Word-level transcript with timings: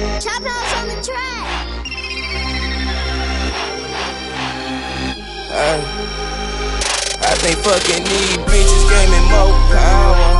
Chop 0.00 0.42
house 0.42 0.80
on 0.80 0.88
the 0.88 0.94
track. 1.04 1.44
I, 5.52 5.76
I 7.20 7.34
think 7.36 7.58
fucking 7.58 8.04
these 8.04 8.38
bitches 8.48 8.88
me 9.10 9.20
more 9.28 9.52
power. 9.68 10.39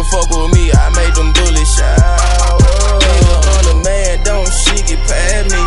Nigga 0.00 0.16
fuck 0.16 0.32
with 0.32 0.56
me, 0.56 0.72
I 0.72 0.88
made 0.96 1.12
them 1.12 1.28
bullets 1.36 1.76
shower. 1.76 2.56
Nigga 3.04 3.36
on 3.52 3.62
the 3.68 3.76
man, 3.84 4.24
don't 4.24 4.48
shit 4.48 4.88
get 4.88 4.96
past 5.04 5.52
me. 5.52 5.60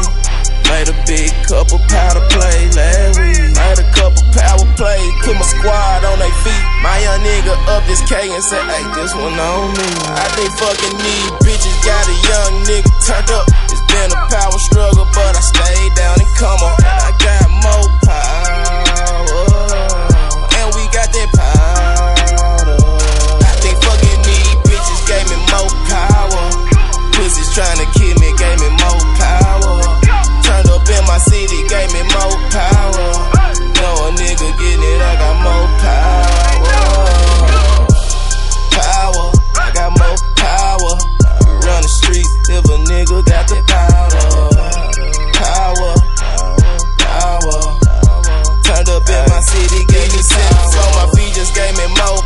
Made 0.74 0.90
a 0.90 0.98
big 1.06 1.30
couple 1.46 1.78
powder 1.86 2.26
play 2.34 2.66
last 2.74 3.22
week. 3.22 3.38
Made 3.54 3.78
a 3.78 3.86
couple 3.94 4.26
power 4.34 4.66
plays, 4.74 5.14
put 5.22 5.38
my 5.38 5.46
squad 5.46 6.02
on 6.10 6.18
their 6.18 6.34
feet. 6.42 6.64
My 6.82 6.98
young 7.06 7.22
nigga 7.22 7.54
up 7.78 7.86
this 7.86 8.02
K 8.10 8.26
and 8.26 8.42
said, 8.42 8.66
hey, 8.66 8.82
this 8.98 9.14
one 9.14 9.38
on 9.38 9.70
me. 9.78 9.90
I 10.18 10.26
think 10.34 10.50
fucking 10.58 10.98
these 10.98 11.30
bitches 11.46 11.78
got 11.86 12.02
a 12.02 12.16
young 12.26 12.54
nigga 12.66 12.90
turned 13.06 13.30
up. 13.38 13.46
It's 13.70 13.86
been 13.86 14.10
a 14.10 14.20
power 14.34 14.58
struggle, 14.58 14.73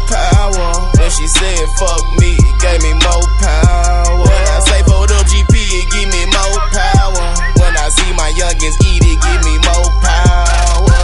power. 0.07 0.69
When 0.97 1.11
she 1.11 1.27
said 1.27 1.63
fuck 1.79 2.03
me, 2.19 2.35
it 2.35 2.55
gave 2.59 2.81
me 2.81 2.93
more 2.97 3.27
power. 3.39 4.17
When 4.23 4.43
I 4.47 4.59
say 4.65 4.81
GP, 5.27 5.53
it 5.53 5.85
give 5.91 6.07
me 6.07 6.23
more 6.31 6.59
power. 6.71 7.27
When 7.59 7.73
I 7.75 7.91
see 7.91 8.11
my 8.15 8.31
youngins 8.39 8.79
eat 8.87 9.03
it, 9.03 9.19
give 9.19 9.41
me 9.43 9.59
more 9.59 9.91
power. 9.99 10.99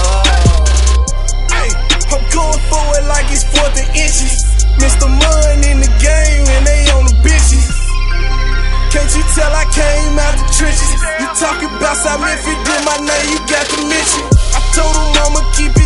Ay, 1.52 1.70
I'm 2.08 2.24
going 2.32 2.62
for 2.72 2.86
it 2.98 3.06
like 3.12 3.28
it's 3.28 3.44
fourth 3.44 3.76
and 3.76 3.92
inches. 3.92 4.48
Mista 4.80 5.12
Mon 5.12 5.60
in 5.68 5.84
the 5.84 5.92
game 6.00 6.46
and 6.56 6.64
they 6.64 6.88
on 6.96 7.04
the 7.04 7.16
bitches. 7.20 7.68
Can't 8.96 9.12
you 9.12 9.24
tell 9.36 9.52
I 9.52 9.68
came 9.76 10.16
out 10.16 10.40
the 10.40 10.48
trenches? 10.56 10.92
You 11.20 11.28
talking 11.36 11.72
about 11.76 12.00
South 12.00 12.24
Memphis, 12.24 12.56
did 12.64 12.82
my 12.88 12.98
name, 13.04 13.28
you 13.28 13.40
got 13.52 13.68
the 13.76 13.84
mission. 13.84 14.24
I 14.56 14.60
told 14.72 14.96
him 14.96 15.20
I'ma 15.20 15.42
keep 15.52 15.76
it 15.76 15.83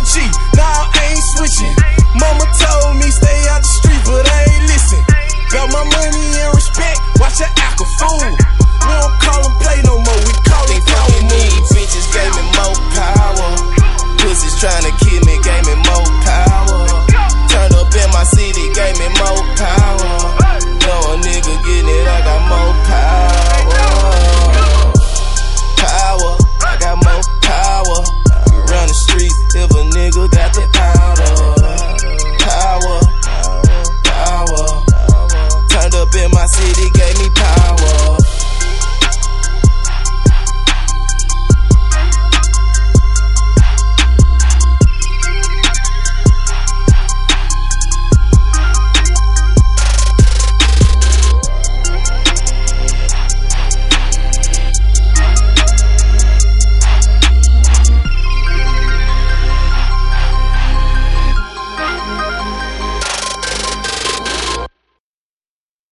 power. 19.58 19.97